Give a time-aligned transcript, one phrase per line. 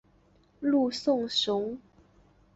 [0.61, 1.77] 陆颂雄。